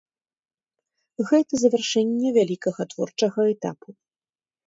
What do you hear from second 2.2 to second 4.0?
вялікага творчага этапу.